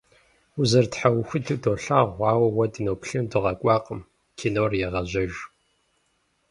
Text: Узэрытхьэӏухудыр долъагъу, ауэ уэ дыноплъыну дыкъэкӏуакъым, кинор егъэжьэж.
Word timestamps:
Узэрытхьэӏухудыр 0.59 1.57
долъагъу, 1.63 2.25
ауэ 2.31 2.47
уэ 2.55 2.65
дыноплъыну 2.73 3.29
дыкъэкӏуакъым, 3.31 4.01
кинор 4.37 4.71
егъэжьэж. 4.85 5.33